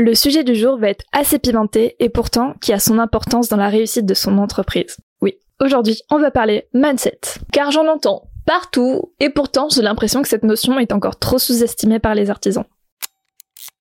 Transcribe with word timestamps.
Le 0.00 0.14
sujet 0.14 0.44
du 0.44 0.54
jour 0.54 0.78
va 0.78 0.90
être 0.90 1.04
assez 1.10 1.40
pimenté 1.40 1.96
et 1.98 2.08
pourtant 2.08 2.54
qui 2.60 2.72
a 2.72 2.78
son 2.78 3.00
importance 3.00 3.48
dans 3.48 3.56
la 3.56 3.68
réussite 3.68 4.06
de 4.06 4.14
son 4.14 4.38
entreprise. 4.38 4.96
Oui, 5.20 5.34
aujourd'hui, 5.58 6.00
on 6.08 6.20
va 6.20 6.30
parler 6.30 6.68
mindset. 6.72 7.18
Car 7.52 7.72
j'en 7.72 7.88
entends 7.88 8.30
partout 8.46 9.12
et 9.18 9.28
pourtant 9.28 9.68
j'ai 9.68 9.82
l'impression 9.82 10.22
que 10.22 10.28
cette 10.28 10.44
notion 10.44 10.78
est 10.78 10.92
encore 10.92 11.18
trop 11.18 11.38
sous-estimée 11.38 11.98
par 11.98 12.14
les 12.14 12.30
artisans. 12.30 12.64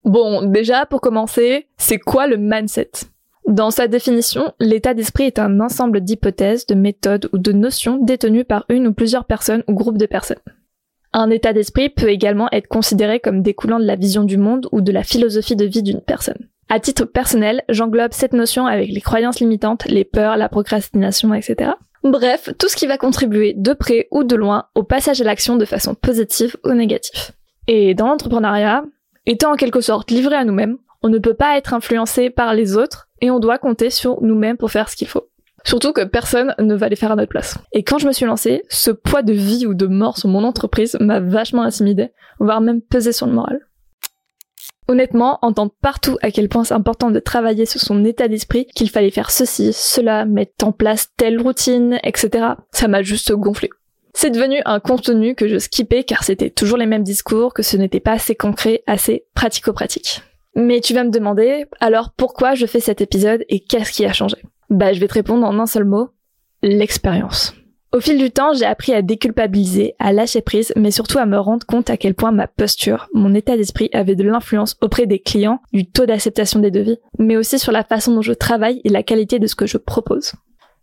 Bon, 0.06 0.42
déjà, 0.42 0.88
pour 0.88 1.02
commencer, 1.02 1.68
c'est 1.78 2.00
quoi 2.00 2.26
le 2.26 2.38
mindset? 2.38 2.90
Dans 3.48 3.70
sa 3.70 3.88
définition, 3.88 4.56
l'état 4.60 4.96
d'esprit 4.96 5.26
est 5.26 5.38
un 5.38 5.60
ensemble 5.60 6.02
d'hypothèses, 6.02 6.66
de 6.66 6.74
méthodes 6.74 7.30
ou 7.32 7.38
de 7.38 7.52
notions 7.52 8.00
détenues 8.04 8.44
par 8.44 8.66
une 8.70 8.88
ou 8.88 8.94
plusieurs 8.94 9.26
personnes 9.26 9.64
ou 9.68 9.76
groupes 9.76 10.00
de 10.00 10.08
personnes. 10.08 10.42
Un 11.14 11.30
état 11.30 11.54
d'esprit 11.54 11.90
peut 11.90 12.10
également 12.10 12.50
être 12.52 12.68
considéré 12.68 13.20
comme 13.20 13.42
découlant 13.42 13.80
de 13.80 13.86
la 13.86 13.96
vision 13.96 14.24
du 14.24 14.38
monde 14.38 14.68
ou 14.72 14.82
de 14.82 14.92
la 14.92 15.04
philosophie 15.04 15.56
de 15.56 15.66
vie 15.66 15.84
d'une 15.84 16.02
personne. 16.02 16.48
À 16.70 16.80
titre 16.80 17.06
personnel, 17.06 17.64
j'englobe 17.70 18.12
cette 18.12 18.34
notion 18.34 18.66
avec 18.66 18.90
les 18.90 19.02
croyances 19.02 19.40
limitantes, 19.40 19.86
les 19.86 20.04
peurs, 20.04 20.36
la 20.36 20.50
procrastination, 20.50 21.34
etc. 21.34 21.72
Bref, 22.04 22.50
tout 22.60 22.68
ce 22.68 22.76
qui 22.76 22.88
va 22.88 22.98
contribuer 22.98 23.54
de 23.56 23.74
près 23.74 24.08
ou 24.12 24.24
de 24.24 24.36
loin 24.36 24.66
au 24.76 24.84
passage 24.84 25.22
à 25.22 25.24
l'action 25.24 25.56
de 25.56 25.66
façon 25.66 25.96
positive 25.96 26.58
ou 26.66 26.72
négative. 26.72 27.32
Et 27.68 27.94
dans 27.96 28.08
l'entrepreneuriat, 28.08 28.84
étant 29.26 29.54
en 29.54 29.56
quelque 29.56 29.82
sorte 29.82 30.12
livré 30.12 30.36
à 30.36 30.46
nous-mêmes, 30.46 30.78
on 31.04 31.10
ne 31.10 31.20
peut 31.20 31.34
pas 31.34 31.58
être 31.58 31.74
influencé 31.74 32.30
par 32.30 32.54
les 32.54 32.76
autres 32.76 33.08
et 33.22 33.32
on 33.32 33.40
doit 33.40 33.58
compter 33.58 33.90
sur 33.90 34.22
nous-mêmes 34.22 34.58
pour 34.58 34.72
faire 34.72 34.90
ce 34.90 34.96
qu'il 34.96 35.08
faut. 35.08 35.30
Surtout 35.68 35.92
que 35.92 36.06
personne 36.06 36.56
ne 36.60 36.76
va 36.76 36.88
les 36.88 36.96
faire 36.96 37.12
à 37.12 37.18
notre 37.18 37.30
place. 37.30 37.58
Et 37.74 37.84
quand 37.84 37.98
je 37.98 38.08
me 38.08 38.14
suis 38.14 38.26
lancée, 38.26 38.64
ce 38.70 38.90
poids 38.90 39.22
de 39.22 39.34
vie 39.34 39.66
ou 39.68 39.74
de 39.74 39.86
mort 39.86 40.18
sur 40.18 40.30
mon 40.30 40.46
entreprise 40.46 40.96
m'a 41.02 41.20
vachement 41.20 41.64
intimidée, 41.64 42.12
voire 42.40 42.62
même 42.62 42.82
pesé 42.82 43.12
sur 43.12 43.28
le 43.28 43.34
moral. 43.34 43.60
Honnêtement, 44.88 45.40
entendre 45.42 45.74
partout 45.82 46.18
à 46.22 46.32
quel 46.32 46.48
point 46.48 46.64
c'est 46.64 46.74
important 46.74 47.12
de 47.12 47.20
travailler 47.20 47.66
sur 47.66 47.82
son 47.82 48.06
état 48.06 48.30
d'esprit, 48.30 48.66
qu'il 48.68 48.90
fallait 48.90 49.12
faire 49.12 49.30
ceci, 49.30 49.74
cela, 49.74 50.24
mettre 50.24 50.66
en 50.66 50.72
place 50.72 51.10
telle 51.18 51.42
routine, 51.42 52.00
etc., 52.02 52.46
ça 52.72 52.88
m'a 52.88 53.02
juste 53.02 53.34
gonflé. 53.34 53.70
C'est 54.14 54.32
devenu 54.32 54.62
un 54.64 54.80
contenu 54.80 55.36
que 55.36 55.50
je 55.50 55.58
skippais 55.58 56.06
car 56.06 56.24
c'était 56.24 56.50
toujours 56.50 56.78
les 56.78 56.86
mêmes 56.86 57.04
discours, 57.04 57.54
que 57.54 57.62
ce 57.62 57.76
n'était 57.76 58.00
pas 58.00 58.14
assez 58.14 58.36
concret, 58.36 58.84
assez 58.88 59.26
pratico-pratique. 59.36 60.22
Mais 60.56 60.80
tu 60.80 60.94
vas 60.94 61.04
me 61.04 61.12
demander, 61.12 61.66
alors 61.82 62.12
pourquoi 62.16 62.56
je 62.56 62.66
fais 62.66 62.80
cet 62.80 63.02
épisode 63.02 63.44
et 63.50 63.60
qu'est-ce 63.60 63.92
qui 63.92 64.06
a 64.06 64.14
changé? 64.14 64.38
Bah, 64.70 64.94
je 64.94 65.00
vais 65.00 65.08
te 65.08 65.14
répondre 65.14 65.46
en 65.46 65.60
un 65.60 65.66
seul 65.66 65.86
mot, 65.86 66.10
l'expérience. 66.62 67.54
Au 67.94 68.02
fil 68.02 68.18
du 68.18 68.32
temps, 68.32 68.54
j'ai 68.54 68.66
appris 68.66 68.94
à 68.94 69.02
déculpabiliser, 69.02 69.96
à 69.98 70.12
lâcher 70.12 70.42
prise, 70.42 70.74
mais 70.76 70.92
surtout 70.92 71.20
à 71.20 71.26
me 71.26 71.40
rendre 71.40 71.66
compte 71.66 71.90
à 71.90 71.96
quel 71.96 72.16
point 72.16 72.32
ma 72.32 72.48
posture, 72.48 73.08
mon 73.14 73.34
état 73.34 73.56
d'esprit 73.56 73.90
avait 73.94 74.16
de 74.16 74.24
l'influence 74.24 74.76
auprès 74.82 75.06
des 75.06 75.20
clients, 75.20 75.62
du 75.72 75.90
taux 75.90 76.06
d'acceptation 76.06 76.60
des 76.60 76.70
devis, 76.70 76.98
mais 77.18 77.38
aussi 77.38 77.60
sur 77.60 77.72
la 77.72 77.84
façon 77.84 78.14
dont 78.14 78.22
je 78.22 78.34
travaille 78.34 78.82
et 78.84 78.90
la 78.90 79.04
qualité 79.04 79.40
de 79.40 79.48
ce 79.48 79.56
que 79.56 79.66
je 79.66 79.78
propose. 79.78 80.34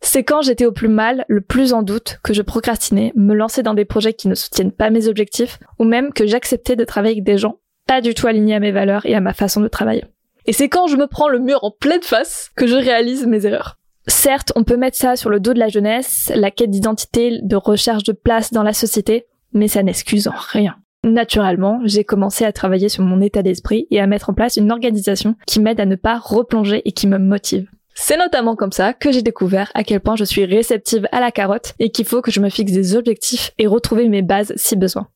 C'est 0.01 0.25
quand 0.25 0.43
j'étais 0.43 0.67
au 0.67 0.73
plus 0.73 0.89
mal, 0.89 1.25
le 1.29 1.43
plus 1.43 1.73
en 1.73 1.83
doute, 1.83 2.19
que 2.23 2.33
je 2.33 2.43
procrastinais, 2.43 3.13
me 3.17 3.35
lançais 3.35 3.63
dans 3.63 3.75
des 3.75 3.85
projets 3.85 4.15
qui 4.15 4.29
ne 4.29 4.35
soutiennent 4.35 4.73
pas 4.73 4.91
mes 4.91 5.07
objectifs, 5.07 5.59
ou 5.79 5.85
même 5.85 6.13
que 6.13 6.27
j'acceptais 6.27 6.77
de 6.77 6.85
travailler 6.85 7.15
avec 7.15 7.25
des 7.25 7.39
gens 7.39 7.59
pas 7.87 8.01
du 8.01 8.15
tout 8.15 8.27
alignés 8.27 8.55
à 8.55 8.61
mes 8.61 8.73
valeurs 8.73 9.05
et 9.05 9.15
à 9.15 9.21
ma 9.21 9.35
façon 9.35 9.61
de 9.61 9.69
travailler. 9.69 10.05
Et 10.47 10.53
c'est 10.53 10.69
quand 10.69 10.87
je 10.87 10.97
me 10.97 11.07
prends 11.07 11.29
le 11.29 11.39
mur 11.39 11.63
en 11.63 11.71
pleine 11.71 12.03
face 12.03 12.51
que 12.57 12.67
je 12.67 12.75
réalise 12.75 13.27
mes 13.27 13.47
erreurs. 13.47 13.79
Certes, 14.07 14.53
on 14.57 14.65
peut 14.65 14.77
mettre 14.77 14.99
ça 14.99 15.17
sur 15.17 15.31
le 15.31 15.41
dos 15.41 15.55
de 15.55 15.59
la 15.59 15.69
jeunesse, 15.69 16.31
la 16.35 16.51
quête 16.51 16.71
d'identité, 16.71 17.39
de 17.43 17.57
recherche 17.57 18.03
de 18.03 18.13
place 18.13 18.53
dans 18.53 18.63
la 18.63 18.75
société, 18.75 19.25
mais 19.53 19.69
ça 19.69 19.83
n'excuse 19.83 20.29
en 20.29 20.35
rien. 20.37 20.77
Naturellement, 21.05 21.81
j'ai 21.85 22.05
commencé 22.05 22.45
à 22.45 22.53
travailler 22.53 22.89
sur 22.89 23.03
mon 23.03 23.21
état 23.21 23.43
d'esprit 23.43 23.87
et 23.91 24.01
à 24.01 24.07
mettre 24.07 24.31
en 24.31 24.35
place 24.35 24.57
une 24.57 24.73
organisation 24.73 25.37
qui 25.47 25.61
m'aide 25.61 25.81
à 25.81 25.87
ne 25.87 25.97
pas 25.97 26.19
replonger 26.19 26.83
et 26.87 26.93
qui 26.93 27.07
me 27.07 27.19
motive. 27.19 27.69
C'est 27.95 28.17
notamment 28.17 28.57
comme 28.57 28.73
ça 28.73 28.93
que 28.93 29.13
j'ai 29.13 29.23
découvert 29.23 29.71
à 29.75 29.85
quel 29.85 30.01
point 30.01 30.17
je 30.17 30.25
suis 30.25 30.45
réceptive 30.45 31.07
à 31.13 31.21
la 31.21 31.31
carotte 31.31 31.75
et 31.79 31.91
qu'il 31.91 32.05
faut 32.05 32.23
que 32.23 32.31
je 32.31 32.41
me 32.41 32.51
fixe 32.51 32.73
des 32.73 32.97
objectifs 32.97 33.53
et 33.59 33.67
retrouver 33.67 34.09
mes 34.09 34.23
bases 34.23 34.53
si 34.57 34.77
besoin. 34.77 35.09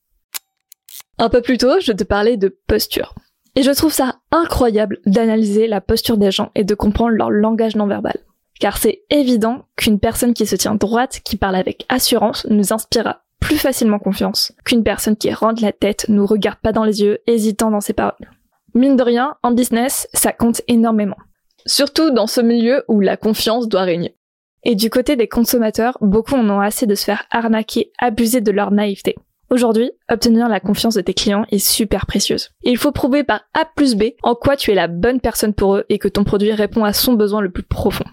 Un 1.18 1.28
peu 1.28 1.42
plus 1.42 1.58
tôt, 1.58 1.80
je 1.80 1.92
te 1.92 2.04
parlais 2.04 2.36
de 2.36 2.56
posture. 2.66 3.14
Et 3.58 3.64
je 3.64 3.72
trouve 3.72 3.92
ça 3.92 4.20
incroyable 4.30 5.00
d'analyser 5.04 5.66
la 5.66 5.80
posture 5.80 6.16
des 6.16 6.30
gens 6.30 6.52
et 6.54 6.62
de 6.62 6.76
comprendre 6.76 7.16
leur 7.16 7.28
langage 7.28 7.74
non 7.74 7.88
verbal. 7.88 8.16
Car 8.60 8.78
c'est 8.78 9.02
évident 9.10 9.64
qu'une 9.74 9.98
personne 9.98 10.32
qui 10.32 10.46
se 10.46 10.54
tient 10.54 10.76
droite, 10.76 11.22
qui 11.24 11.36
parle 11.36 11.56
avec 11.56 11.84
assurance, 11.88 12.46
nous 12.50 12.72
inspirera 12.72 13.24
plus 13.40 13.58
facilement 13.58 13.98
confiance 13.98 14.52
qu'une 14.64 14.84
personne 14.84 15.16
qui 15.16 15.32
rentre 15.32 15.60
la 15.60 15.72
tête, 15.72 16.06
nous 16.08 16.24
regarde 16.24 16.60
pas 16.60 16.70
dans 16.70 16.84
les 16.84 17.02
yeux, 17.02 17.18
hésitant 17.26 17.72
dans 17.72 17.80
ses 17.80 17.94
paroles. 17.94 18.30
Mine 18.74 18.94
de 18.94 19.02
rien, 19.02 19.34
en 19.42 19.50
business, 19.50 20.06
ça 20.12 20.30
compte 20.30 20.62
énormément. 20.68 21.18
Surtout 21.66 22.12
dans 22.12 22.28
ce 22.28 22.40
milieu 22.40 22.84
où 22.86 23.00
la 23.00 23.16
confiance 23.16 23.66
doit 23.66 23.82
régner. 23.82 24.14
Et 24.62 24.76
du 24.76 24.88
côté 24.88 25.16
des 25.16 25.26
consommateurs, 25.26 25.98
beaucoup 26.00 26.36
en 26.36 26.48
ont 26.48 26.60
assez 26.60 26.86
de 26.86 26.94
se 26.94 27.02
faire 27.02 27.24
arnaquer, 27.32 27.90
abuser 27.98 28.40
de 28.40 28.52
leur 28.52 28.70
naïveté. 28.70 29.16
Aujourd'hui, 29.50 29.90
obtenir 30.10 30.46
la 30.48 30.60
confiance 30.60 30.94
de 30.94 31.00
tes 31.00 31.14
clients 31.14 31.46
est 31.50 31.58
super 31.58 32.04
précieuse. 32.04 32.50
il 32.62 32.76
faut 32.76 32.92
prouver 32.92 33.24
par 33.24 33.40
A 33.54 33.64
plus 33.64 33.94
B 33.94 34.10
en 34.22 34.34
quoi 34.34 34.56
tu 34.56 34.70
es 34.70 34.74
la 34.74 34.88
bonne 34.88 35.20
personne 35.20 35.54
pour 35.54 35.76
eux 35.76 35.84
et 35.88 35.98
que 35.98 36.08
ton 36.08 36.22
produit 36.22 36.52
répond 36.52 36.84
à 36.84 36.92
son 36.92 37.14
besoin 37.14 37.40
le 37.40 37.50
plus 37.50 37.62
profond. 37.62 38.04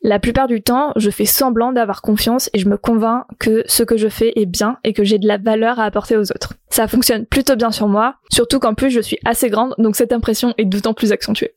La 0.00 0.18
plupart 0.18 0.48
du 0.48 0.62
temps, 0.62 0.92
je 0.96 1.10
fais 1.10 1.26
semblant 1.26 1.72
d'avoir 1.72 2.00
confiance 2.00 2.48
et 2.54 2.58
je 2.58 2.68
me 2.68 2.78
convainc 2.78 3.24
que 3.38 3.64
ce 3.66 3.82
que 3.82 3.98
je 3.98 4.08
fais 4.08 4.32
est 4.36 4.46
bien 4.46 4.78
et 4.82 4.94
que 4.94 5.04
j'ai 5.04 5.18
de 5.18 5.28
la 5.28 5.36
valeur 5.36 5.78
à 5.78 5.84
apporter 5.84 6.16
aux 6.16 6.30
autres. 6.30 6.54
Ça 6.70 6.88
fonctionne 6.88 7.26
plutôt 7.26 7.56
bien 7.56 7.70
sur 7.70 7.88
moi, 7.88 8.16
surtout 8.30 8.60
qu'en 8.60 8.74
plus 8.74 8.90
je 8.90 9.00
suis 9.00 9.18
assez 9.26 9.50
grande, 9.50 9.74
donc 9.76 9.96
cette 9.96 10.12
impression 10.12 10.54
est 10.56 10.64
d'autant 10.64 10.94
plus 10.94 11.12
accentuée. 11.12 11.54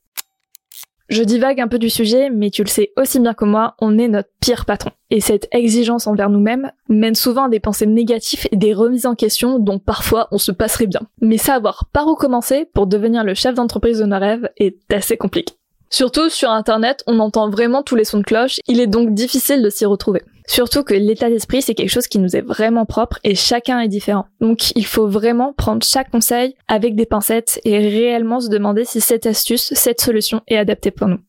Je 1.09 1.23
divague 1.23 1.61
un 1.61 1.69
peu 1.69 1.79
du 1.79 1.89
sujet, 1.89 2.29
mais 2.29 2.49
tu 2.49 2.63
le 2.63 2.67
sais 2.67 2.91
aussi 2.97 3.19
bien 3.19 3.33
que 3.33 3.45
moi, 3.45 3.75
on 3.79 3.97
est 3.97 4.09
notre 4.09 4.29
pire 4.41 4.65
patron. 4.65 4.91
Et 5.09 5.21
cette 5.21 5.47
exigence 5.53 6.05
envers 6.05 6.29
nous-mêmes 6.29 6.71
mène 6.89 7.15
souvent 7.15 7.45
à 7.45 7.49
des 7.49 7.61
pensées 7.61 7.85
négatives 7.85 8.47
et 8.51 8.57
des 8.57 8.73
remises 8.73 9.05
en 9.05 9.15
question 9.15 9.57
dont 9.57 9.79
parfois 9.79 10.27
on 10.31 10.37
se 10.37 10.51
passerait 10.51 10.87
bien. 10.87 11.01
Mais 11.21 11.37
savoir 11.37 11.85
par 11.93 12.07
où 12.07 12.15
commencer 12.15 12.65
pour 12.73 12.87
devenir 12.87 13.23
le 13.23 13.33
chef 13.35 13.55
d'entreprise 13.55 13.99
de 13.99 14.05
nos 14.05 14.19
rêves 14.19 14.49
est 14.57 14.77
assez 14.93 15.15
compliqué. 15.15 15.53
Surtout 15.89 16.29
sur 16.29 16.51
internet, 16.51 17.03
on 17.07 17.19
entend 17.19 17.49
vraiment 17.49 17.83
tous 17.83 17.95
les 17.95 18.03
sons 18.03 18.19
de 18.19 18.23
cloche, 18.23 18.59
il 18.67 18.79
est 18.79 18.87
donc 18.87 19.13
difficile 19.13 19.61
de 19.61 19.69
s'y 19.69 19.85
retrouver. 19.85 20.21
Surtout 20.47 20.83
que 20.83 20.93
l'état 20.93 21.29
d'esprit, 21.29 21.61
c'est 21.61 21.75
quelque 21.75 21.91
chose 21.91 22.07
qui 22.07 22.19
nous 22.19 22.35
est 22.35 22.41
vraiment 22.41 22.85
propre 22.85 23.19
et 23.23 23.35
chacun 23.35 23.81
est 23.81 23.89
différent. 23.89 24.25
Donc 24.39 24.71
il 24.75 24.85
faut 24.85 25.07
vraiment 25.07 25.53
prendre 25.53 25.85
chaque 25.85 26.09
conseil 26.09 26.55
avec 26.67 26.95
des 26.95 27.05
pincettes 27.05 27.59
et 27.65 27.77
réellement 27.77 28.39
se 28.39 28.49
demander 28.49 28.85
si 28.85 29.01
cette 29.01 29.25
astuce, 29.25 29.73
cette 29.73 30.01
solution 30.01 30.41
est 30.47 30.57
adaptée 30.57 30.91
pour 30.91 31.07
nous. 31.07 31.19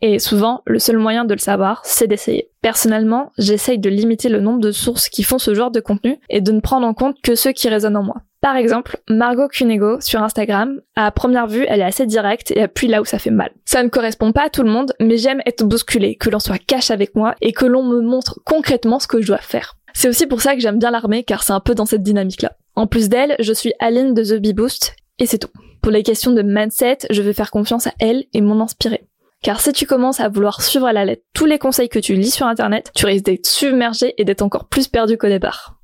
Et 0.00 0.18
souvent, 0.18 0.62
le 0.66 0.78
seul 0.78 0.98
moyen 0.98 1.24
de 1.24 1.34
le 1.34 1.40
savoir, 1.40 1.80
c'est 1.84 2.06
d'essayer. 2.06 2.50
Personnellement, 2.62 3.32
j'essaye 3.36 3.78
de 3.78 3.90
limiter 3.90 4.28
le 4.28 4.40
nombre 4.40 4.60
de 4.60 4.70
sources 4.70 5.08
qui 5.08 5.24
font 5.24 5.38
ce 5.38 5.54
genre 5.54 5.70
de 5.70 5.80
contenu 5.80 6.18
et 6.28 6.40
de 6.40 6.52
ne 6.52 6.60
prendre 6.60 6.86
en 6.86 6.94
compte 6.94 7.16
que 7.22 7.34
ceux 7.34 7.52
qui 7.52 7.68
résonnent 7.68 7.96
en 7.96 8.04
moi. 8.04 8.22
Par 8.40 8.54
exemple, 8.54 8.98
Margot 9.10 9.48
Cunego 9.48 10.00
sur 10.00 10.22
Instagram, 10.22 10.80
à 10.94 11.10
première 11.10 11.48
vue, 11.48 11.66
elle 11.68 11.80
est 11.80 11.84
assez 11.84 12.06
directe 12.06 12.52
et 12.52 12.62
appuie 12.62 12.86
là 12.86 13.00
où 13.00 13.04
ça 13.04 13.18
fait 13.18 13.32
mal. 13.32 13.50
Ça 13.64 13.82
ne 13.82 13.88
correspond 13.88 14.30
pas 14.30 14.44
à 14.44 14.50
tout 14.50 14.62
le 14.62 14.70
monde, 14.70 14.92
mais 15.00 15.16
j'aime 15.16 15.40
être 15.44 15.64
bousculée, 15.64 16.14
que 16.14 16.30
l'on 16.30 16.38
soit 16.38 16.58
cash 16.58 16.92
avec 16.92 17.16
moi 17.16 17.34
et 17.40 17.52
que 17.52 17.66
l'on 17.66 17.82
me 17.82 18.00
montre 18.00 18.38
concrètement 18.44 19.00
ce 19.00 19.08
que 19.08 19.20
je 19.20 19.26
dois 19.26 19.38
faire. 19.38 19.74
C'est 19.92 20.08
aussi 20.08 20.28
pour 20.28 20.40
ça 20.40 20.54
que 20.54 20.60
j'aime 20.60 20.78
bien 20.78 20.92
l'armée 20.92 21.24
car 21.24 21.42
c'est 21.42 21.52
un 21.52 21.60
peu 21.60 21.74
dans 21.74 21.86
cette 21.86 22.04
dynamique-là. 22.04 22.52
En 22.76 22.86
plus 22.86 23.08
d'elle, 23.08 23.34
je 23.40 23.52
suis 23.52 23.72
Aline 23.80 24.14
de 24.14 24.22
The 24.22 24.40
Bee 24.40 24.52
Boost 24.52 24.94
et 25.18 25.26
c'est 25.26 25.38
tout. 25.38 25.50
Pour 25.82 25.90
les 25.90 26.04
questions 26.04 26.30
de 26.30 26.42
mindset, 26.42 26.98
je 27.10 27.22
vais 27.22 27.32
faire 27.32 27.50
confiance 27.50 27.88
à 27.88 27.92
elle 27.98 28.24
et 28.32 28.40
m'en 28.40 28.62
inspirer. 28.62 29.08
Car 29.42 29.60
si 29.60 29.72
tu 29.72 29.86
commences 29.86 30.20
à 30.20 30.28
vouloir 30.28 30.62
suivre 30.62 30.86
à 30.86 30.92
la 30.92 31.04
lettre 31.04 31.22
tous 31.32 31.46
les 31.46 31.58
conseils 31.58 31.88
que 31.88 31.98
tu 31.98 32.14
lis 32.14 32.30
sur 32.30 32.46
internet, 32.46 32.90
tu 32.94 33.06
risques 33.06 33.24
d'être 33.24 33.46
submergé 33.46 34.14
et 34.18 34.24
d'être 34.24 34.42
encore 34.42 34.66
plus 34.66 34.88
perdu 34.88 35.16
qu'au 35.16 35.28
départ. 35.28 35.78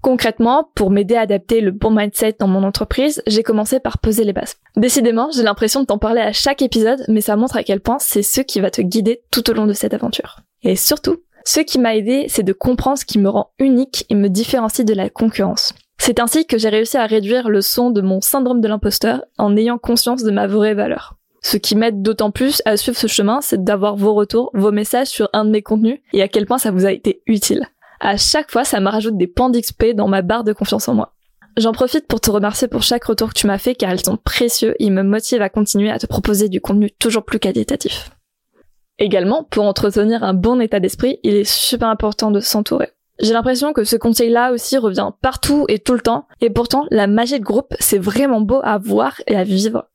Concrètement, 0.00 0.70
pour 0.74 0.90
m'aider 0.90 1.16
à 1.16 1.22
adapter 1.22 1.60
le 1.60 1.72
bon 1.72 1.90
mindset 1.90 2.36
dans 2.38 2.46
mon 2.46 2.62
entreprise, 2.62 3.22
j'ai 3.26 3.42
commencé 3.42 3.80
par 3.80 3.98
poser 3.98 4.24
les 4.24 4.32
bases. 4.32 4.54
Décidément, 4.76 5.30
j'ai 5.34 5.42
l'impression 5.42 5.80
de 5.80 5.86
t'en 5.86 5.98
parler 5.98 6.20
à 6.20 6.32
chaque 6.32 6.62
épisode, 6.62 7.04
mais 7.08 7.20
ça 7.20 7.36
montre 7.36 7.56
à 7.56 7.64
quel 7.64 7.80
point 7.80 7.98
c'est 7.98 8.22
ce 8.22 8.40
qui 8.40 8.60
va 8.60 8.70
te 8.70 8.80
guider 8.80 9.22
tout 9.32 9.50
au 9.50 9.52
long 9.52 9.66
de 9.66 9.72
cette 9.72 9.94
aventure. 9.94 10.40
Et 10.62 10.76
surtout, 10.76 11.22
ce 11.44 11.60
qui 11.60 11.78
m'a 11.78 11.96
aidé, 11.96 12.26
c'est 12.28 12.44
de 12.44 12.52
comprendre 12.52 12.98
ce 12.98 13.04
qui 13.04 13.18
me 13.18 13.28
rend 13.28 13.50
unique 13.58 14.06
et 14.08 14.14
me 14.14 14.28
différencie 14.28 14.86
de 14.86 14.94
la 14.94 15.10
concurrence. 15.10 15.74
C'est 15.98 16.20
ainsi 16.20 16.46
que 16.46 16.58
j'ai 16.58 16.68
réussi 16.68 16.96
à 16.96 17.06
réduire 17.06 17.48
le 17.48 17.60
son 17.60 17.90
de 17.90 18.00
mon 18.00 18.20
syndrome 18.20 18.60
de 18.60 18.68
l'imposteur 18.68 19.24
en 19.38 19.56
ayant 19.56 19.78
conscience 19.78 20.22
de 20.22 20.30
ma 20.30 20.46
vraie 20.46 20.74
valeur. 20.74 21.16
Ce 21.48 21.56
qui 21.56 21.76
m'aide 21.76 22.02
d'autant 22.02 22.32
plus 22.32 22.60
à 22.64 22.76
suivre 22.76 22.98
ce 22.98 23.06
chemin, 23.06 23.40
c'est 23.40 23.62
d'avoir 23.62 23.94
vos 23.94 24.14
retours, 24.14 24.50
vos 24.52 24.72
messages 24.72 25.06
sur 25.06 25.28
un 25.32 25.44
de 25.44 25.50
mes 25.50 25.62
contenus 25.62 26.00
et 26.12 26.20
à 26.20 26.26
quel 26.26 26.44
point 26.44 26.58
ça 26.58 26.72
vous 26.72 26.86
a 26.86 26.90
été 26.90 27.22
utile. 27.28 27.68
À 28.00 28.16
chaque 28.16 28.50
fois, 28.50 28.64
ça 28.64 28.80
me 28.80 28.88
rajoute 28.88 29.16
des 29.16 29.28
points 29.28 29.48
d'XP 29.48 29.94
dans 29.94 30.08
ma 30.08 30.22
barre 30.22 30.42
de 30.42 30.52
confiance 30.52 30.88
en 30.88 30.94
moi. 30.94 31.14
J'en 31.56 31.70
profite 31.70 32.08
pour 32.08 32.20
te 32.20 32.32
remercier 32.32 32.66
pour 32.66 32.82
chaque 32.82 33.04
retour 33.04 33.28
que 33.28 33.38
tu 33.38 33.46
m'as 33.46 33.58
fait 33.58 33.76
car 33.76 33.92
ils 33.92 34.04
sont 34.04 34.16
précieux 34.16 34.74
et 34.80 34.90
me 34.90 35.04
motivent 35.04 35.40
à 35.40 35.48
continuer 35.48 35.88
à 35.88 36.00
te 36.00 36.06
proposer 36.06 36.48
du 36.48 36.60
contenu 36.60 36.90
toujours 36.90 37.24
plus 37.24 37.38
qualitatif. 37.38 38.10
Également, 38.98 39.44
pour 39.44 39.66
entretenir 39.66 40.24
un 40.24 40.34
bon 40.34 40.60
état 40.60 40.80
d'esprit, 40.80 41.20
il 41.22 41.36
est 41.36 41.48
super 41.48 41.86
important 41.86 42.32
de 42.32 42.40
s'entourer. 42.40 42.90
J'ai 43.20 43.34
l'impression 43.34 43.72
que 43.72 43.84
ce 43.84 43.94
conseil-là 43.94 44.50
aussi 44.50 44.78
revient 44.78 45.10
partout 45.22 45.64
et 45.68 45.78
tout 45.78 45.94
le 45.94 46.00
temps, 46.00 46.26
et 46.40 46.50
pourtant 46.50 46.86
la 46.90 47.06
magie 47.06 47.38
de 47.38 47.44
groupe, 47.44 47.72
c'est 47.78 47.98
vraiment 47.98 48.40
beau 48.40 48.58
à 48.64 48.78
voir 48.78 49.22
et 49.28 49.36
à 49.36 49.44
vivre. 49.44 49.86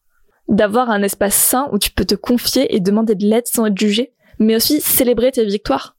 D'avoir 0.52 0.90
un 0.90 1.02
espace 1.02 1.36
sain 1.36 1.70
où 1.72 1.80
tu 1.80 1.92
peux 1.92 2.04
te 2.04 2.14
confier 2.14 2.76
et 2.76 2.82
demander 2.82 3.16
de 3.16 3.26
l'aide 3.26 3.48
sans 3.48 3.66
être 3.66 3.78
jugé, 3.80 4.12
mais 4.38 4.56
aussi 4.56 4.82
célébrer 4.82 5.32
tes 5.32 5.46
victoires. 5.46 5.96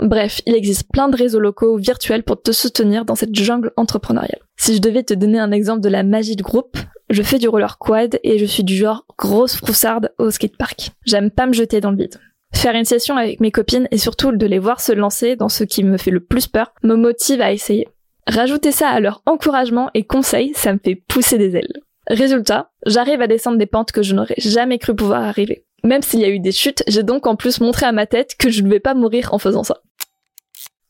Bref, 0.00 0.42
il 0.46 0.56
existe 0.56 0.90
plein 0.90 1.08
de 1.08 1.16
réseaux 1.16 1.38
locaux 1.38 1.76
virtuels 1.76 2.24
pour 2.24 2.42
te 2.42 2.50
soutenir 2.50 3.04
dans 3.04 3.14
cette 3.14 3.36
jungle 3.36 3.70
entrepreneuriale. 3.76 4.40
Si 4.56 4.74
je 4.74 4.80
devais 4.80 5.04
te 5.04 5.14
donner 5.14 5.38
un 5.38 5.52
exemple 5.52 5.80
de 5.80 5.88
la 5.88 6.02
magie 6.02 6.34
de 6.34 6.42
groupe, 6.42 6.76
je 7.08 7.22
fais 7.22 7.38
du 7.38 7.48
roller 7.48 7.78
quad 7.78 8.18
et 8.24 8.36
je 8.36 8.44
suis 8.46 8.64
du 8.64 8.74
genre 8.74 9.06
grosse 9.16 9.54
froussarde 9.54 10.10
au 10.18 10.32
skatepark. 10.32 10.90
J'aime 11.06 11.30
pas 11.30 11.46
me 11.46 11.52
jeter 11.52 11.80
dans 11.80 11.92
le 11.92 11.98
vide. 11.98 12.18
Faire 12.52 12.74
une 12.74 12.84
session 12.84 13.16
avec 13.16 13.38
mes 13.38 13.52
copines 13.52 13.86
et 13.92 13.98
surtout 13.98 14.32
de 14.32 14.46
les 14.46 14.58
voir 14.58 14.80
se 14.80 14.90
lancer 14.90 15.36
dans 15.36 15.48
ce 15.48 15.62
qui 15.62 15.84
me 15.84 15.98
fait 15.98 16.10
le 16.10 16.20
plus 16.20 16.48
peur 16.48 16.72
me 16.82 16.96
motive 16.96 17.40
à 17.40 17.52
essayer. 17.52 17.86
Rajouter 18.26 18.72
ça 18.72 18.88
à 18.88 18.98
leur 18.98 19.22
encouragement 19.26 19.88
et 19.94 20.04
conseils, 20.04 20.52
ça 20.54 20.72
me 20.72 20.80
fait 20.82 20.96
pousser 20.96 21.38
des 21.38 21.54
ailes. 21.54 21.80
Résultat, 22.08 22.70
j'arrive 22.86 23.20
à 23.20 23.26
descendre 23.26 23.58
des 23.58 23.66
pentes 23.66 23.92
que 23.92 24.02
je 24.02 24.14
n'aurais 24.14 24.34
jamais 24.38 24.78
cru 24.78 24.94
pouvoir 24.94 25.22
arriver. 25.22 25.64
Même 25.84 26.02
s'il 26.02 26.20
y 26.20 26.24
a 26.24 26.28
eu 26.28 26.40
des 26.40 26.52
chutes, 26.52 26.82
j'ai 26.86 27.02
donc 27.02 27.26
en 27.26 27.36
plus 27.36 27.60
montré 27.60 27.86
à 27.86 27.92
ma 27.92 28.06
tête 28.06 28.36
que 28.38 28.50
je 28.50 28.62
ne 28.62 28.70
vais 28.70 28.80
pas 28.80 28.94
mourir 28.94 29.34
en 29.34 29.38
faisant 29.38 29.64
ça. 29.64 29.82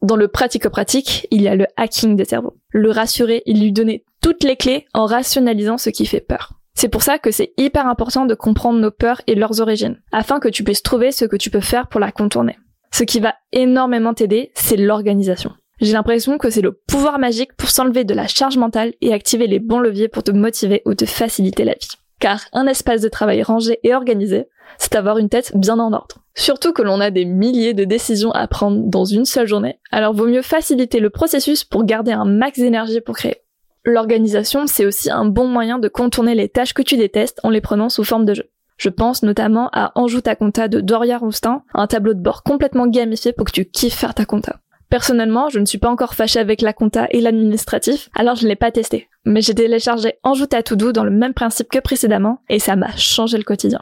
Dans 0.02 0.16
le 0.16 0.28
pratico-pratique, 0.28 1.28
il 1.30 1.42
y 1.42 1.48
a 1.48 1.54
le 1.54 1.66
hacking 1.76 2.16
des 2.16 2.24
cerveaux. 2.24 2.56
Le 2.70 2.90
rassurer 2.90 3.42
et 3.46 3.54
lui 3.54 3.72
donner 3.72 4.04
toutes 4.20 4.42
les 4.42 4.56
clés 4.56 4.86
en 4.94 5.06
rationalisant 5.06 5.78
ce 5.78 5.90
qui 5.90 6.06
fait 6.06 6.20
peur. 6.20 6.54
C'est 6.74 6.88
pour 6.88 7.02
ça 7.02 7.18
que 7.18 7.30
c'est 7.30 7.52
hyper 7.56 7.86
important 7.86 8.26
de 8.26 8.34
comprendre 8.34 8.80
nos 8.80 8.90
peurs 8.90 9.20
et 9.26 9.34
leurs 9.34 9.60
origines, 9.60 10.00
afin 10.10 10.40
que 10.40 10.48
tu 10.48 10.64
puisses 10.64 10.82
trouver 10.82 11.12
ce 11.12 11.24
que 11.24 11.36
tu 11.36 11.50
peux 11.50 11.60
faire 11.60 11.88
pour 11.88 12.00
la 12.00 12.10
contourner. 12.10 12.58
Ce 12.90 13.04
qui 13.04 13.20
va 13.20 13.34
énormément 13.52 14.14
t'aider, 14.14 14.50
c'est 14.54 14.76
l'organisation. 14.76 15.52
J'ai 15.82 15.94
l'impression 15.94 16.38
que 16.38 16.48
c'est 16.48 16.60
le 16.60 16.70
pouvoir 16.70 17.18
magique 17.18 17.54
pour 17.56 17.68
s'enlever 17.68 18.04
de 18.04 18.14
la 18.14 18.28
charge 18.28 18.56
mentale 18.56 18.94
et 19.00 19.12
activer 19.12 19.48
les 19.48 19.58
bons 19.58 19.80
leviers 19.80 20.06
pour 20.06 20.22
te 20.22 20.30
motiver 20.30 20.80
ou 20.86 20.94
te 20.94 21.06
faciliter 21.06 21.64
la 21.64 21.72
vie. 21.72 21.88
Car 22.20 22.40
un 22.52 22.68
espace 22.68 23.00
de 23.00 23.08
travail 23.08 23.42
rangé 23.42 23.80
et 23.82 23.92
organisé, 23.92 24.46
c'est 24.78 24.94
avoir 24.94 25.18
une 25.18 25.28
tête 25.28 25.56
bien 25.56 25.80
en 25.80 25.92
ordre. 25.92 26.18
Surtout 26.36 26.72
que 26.72 26.82
l'on 26.82 27.00
a 27.00 27.10
des 27.10 27.24
milliers 27.24 27.74
de 27.74 27.82
décisions 27.82 28.30
à 28.30 28.46
prendre 28.46 28.80
dans 28.84 29.04
une 29.04 29.24
seule 29.24 29.48
journée, 29.48 29.80
alors 29.90 30.14
vaut 30.14 30.28
mieux 30.28 30.42
faciliter 30.42 31.00
le 31.00 31.10
processus 31.10 31.64
pour 31.64 31.84
garder 31.84 32.12
un 32.12 32.26
max 32.26 32.60
d'énergie 32.60 33.00
pour 33.00 33.16
créer. 33.16 33.38
L'organisation, 33.84 34.68
c'est 34.68 34.86
aussi 34.86 35.10
un 35.10 35.24
bon 35.24 35.48
moyen 35.48 35.80
de 35.80 35.88
contourner 35.88 36.36
les 36.36 36.48
tâches 36.48 36.74
que 36.74 36.82
tu 36.82 36.96
détestes 36.96 37.40
en 37.42 37.50
les 37.50 37.60
prenant 37.60 37.88
sous 37.88 38.04
forme 38.04 38.24
de 38.24 38.34
jeu. 38.34 38.48
Je 38.76 38.88
pense 38.88 39.24
notamment 39.24 39.68
à 39.72 39.90
Enjoue 39.96 40.20
ta 40.20 40.36
compta 40.36 40.68
de 40.68 40.80
Doria 40.80 41.18
Roustin, 41.18 41.64
un 41.74 41.88
tableau 41.88 42.14
de 42.14 42.22
bord 42.22 42.44
complètement 42.44 42.86
gamifié 42.86 43.32
pour 43.32 43.46
que 43.46 43.52
tu 43.52 43.64
kiffes 43.64 43.98
faire 43.98 44.14
ta 44.14 44.24
compta. 44.24 44.60
Personnellement, 44.92 45.48
je 45.48 45.58
ne 45.58 45.64
suis 45.64 45.78
pas 45.78 45.88
encore 45.88 46.12
fâchée 46.12 46.38
avec 46.38 46.60
la 46.60 46.74
compta 46.74 47.06
et 47.12 47.22
l'administratif, 47.22 48.10
alors 48.14 48.34
je 48.34 48.44
ne 48.44 48.50
l'ai 48.50 48.56
pas 48.56 48.70
testé. 48.70 49.08
Mais 49.24 49.40
j'ai 49.40 49.54
téléchargé 49.54 50.16
Enjoue 50.22 50.44
ta 50.44 50.62
to 50.62 50.76
do 50.76 50.92
dans 50.92 51.02
le 51.02 51.10
même 51.10 51.32
principe 51.32 51.70
que 51.70 51.78
précédemment, 51.78 52.42
et 52.50 52.58
ça 52.58 52.76
m'a 52.76 52.94
changé 52.94 53.38
le 53.38 53.42
quotidien. 53.42 53.80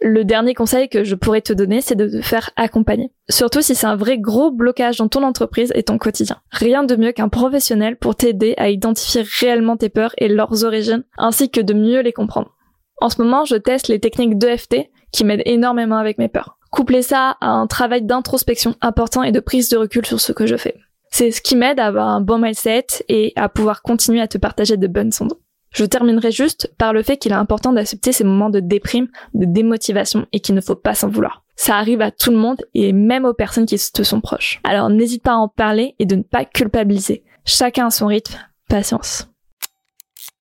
Le 0.00 0.24
dernier 0.24 0.54
conseil 0.54 0.88
que 0.88 1.04
je 1.04 1.14
pourrais 1.14 1.42
te 1.42 1.52
donner, 1.52 1.82
c'est 1.82 1.96
de 1.96 2.08
te 2.08 2.22
faire 2.22 2.48
accompagner. 2.56 3.12
Surtout 3.28 3.60
si 3.60 3.74
c'est 3.74 3.86
un 3.86 3.94
vrai 3.94 4.16
gros 4.16 4.50
blocage 4.50 4.96
dans 4.96 5.08
ton 5.08 5.22
entreprise 5.22 5.70
et 5.74 5.82
ton 5.82 5.98
quotidien. 5.98 6.38
Rien 6.50 6.84
de 6.84 6.96
mieux 6.96 7.12
qu'un 7.12 7.28
professionnel 7.28 7.96
pour 7.96 8.16
t'aider 8.16 8.54
à 8.56 8.70
identifier 8.70 9.22
réellement 9.38 9.76
tes 9.76 9.90
peurs 9.90 10.14
et 10.16 10.28
leurs 10.28 10.64
origines, 10.64 11.04
ainsi 11.18 11.50
que 11.50 11.60
de 11.60 11.74
mieux 11.74 12.00
les 12.00 12.14
comprendre. 12.14 12.56
En 13.02 13.10
ce 13.10 13.20
moment, 13.20 13.44
je 13.44 13.56
teste 13.56 13.88
les 13.88 14.00
techniques 14.00 14.38
d'EFT 14.38 14.76
qui 15.12 15.24
m'aident 15.24 15.42
énormément 15.44 15.98
avec 15.98 16.16
mes 16.16 16.28
peurs. 16.28 16.56
Coupler 16.74 17.02
ça 17.02 17.36
à 17.40 17.50
un 17.50 17.68
travail 17.68 18.02
d'introspection 18.02 18.74
important 18.80 19.22
et 19.22 19.30
de 19.30 19.38
prise 19.38 19.68
de 19.68 19.76
recul 19.76 20.04
sur 20.04 20.20
ce 20.20 20.32
que 20.32 20.44
je 20.44 20.56
fais. 20.56 20.74
C'est 21.08 21.30
ce 21.30 21.40
qui 21.40 21.54
m'aide 21.54 21.78
à 21.78 21.86
avoir 21.86 22.08
un 22.08 22.20
bon 22.20 22.38
mindset 22.38 22.86
et 23.08 23.32
à 23.36 23.48
pouvoir 23.48 23.80
continuer 23.80 24.20
à 24.20 24.26
te 24.26 24.38
partager 24.38 24.76
de 24.76 24.88
bonnes 24.88 25.12
sondes. 25.12 25.34
Je 25.70 25.84
terminerai 25.84 26.32
juste 26.32 26.74
par 26.76 26.92
le 26.92 27.04
fait 27.04 27.16
qu'il 27.16 27.30
est 27.30 27.36
important 27.36 27.72
d'accepter 27.72 28.10
ces 28.10 28.24
moments 28.24 28.50
de 28.50 28.58
déprime, 28.58 29.06
de 29.34 29.44
démotivation 29.44 30.26
et 30.32 30.40
qu'il 30.40 30.56
ne 30.56 30.60
faut 30.60 30.74
pas 30.74 30.96
s'en 30.96 31.08
vouloir. 31.08 31.44
Ça 31.54 31.76
arrive 31.76 32.00
à 32.00 32.10
tout 32.10 32.32
le 32.32 32.38
monde 32.38 32.64
et 32.74 32.92
même 32.92 33.24
aux 33.24 33.34
personnes 33.34 33.66
qui 33.66 33.78
te 33.78 34.02
sont 34.02 34.20
proches. 34.20 34.60
Alors 34.64 34.90
n'hésite 34.90 35.22
pas 35.22 35.34
à 35.34 35.36
en 35.36 35.46
parler 35.46 35.94
et 36.00 36.06
de 36.06 36.16
ne 36.16 36.22
pas 36.24 36.44
culpabiliser. 36.44 37.22
Chacun 37.44 37.86
a 37.86 37.90
son 37.90 38.08
rythme. 38.08 38.34
Patience. 38.68 39.28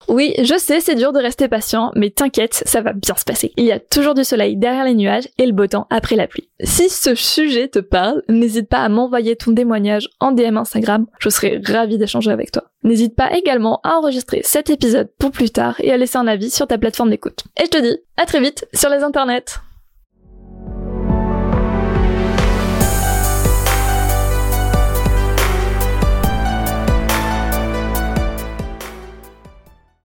Oui, 0.07 0.33
je 0.41 0.57
sais, 0.57 0.79
c'est 0.79 0.95
dur 0.95 1.13
de 1.13 1.19
rester 1.19 1.47
patient, 1.47 1.91
mais 1.95 2.09
t'inquiète, 2.09 2.63
ça 2.65 2.81
va 2.81 2.93
bien 2.93 3.15
se 3.15 3.23
passer. 3.23 3.51
Il 3.57 3.65
y 3.65 3.71
a 3.71 3.79
toujours 3.79 4.13
du 4.13 4.23
soleil 4.23 4.57
derrière 4.57 4.85
les 4.85 4.93
nuages 4.93 5.27
et 5.37 5.45
le 5.45 5.51
beau 5.51 5.67
temps 5.67 5.87
après 5.89 6.15
la 6.15 6.27
pluie. 6.27 6.49
Si 6.63 6.89
ce 6.89 7.15
sujet 7.15 7.67
te 7.67 7.79
parle, 7.79 8.23
n'hésite 8.29 8.69
pas 8.69 8.79
à 8.79 8.89
m'envoyer 8.89 9.35
ton 9.35 9.53
témoignage 9.53 10.09
en 10.19 10.31
DM 10.31 10.57
Instagram, 10.57 11.05
je 11.19 11.29
serai 11.29 11.61
ravie 11.65 11.97
d'échanger 11.97 12.31
avec 12.31 12.51
toi. 12.51 12.63
N'hésite 12.83 13.15
pas 13.15 13.35
également 13.35 13.79
à 13.83 13.95
enregistrer 13.97 14.41
cet 14.43 14.69
épisode 14.69 15.09
pour 15.17 15.31
plus 15.31 15.51
tard 15.51 15.75
et 15.79 15.91
à 15.91 15.97
laisser 15.97 16.17
un 16.17 16.27
avis 16.27 16.51
sur 16.51 16.67
ta 16.67 16.77
plateforme 16.77 17.09
d'écoute. 17.09 17.43
Et 17.59 17.65
je 17.65 17.69
te 17.69 17.81
dis 17.81 17.97
à 18.17 18.25
très 18.25 18.41
vite 18.41 18.67
sur 18.73 18.89
les 18.89 19.03
internets 19.03 19.59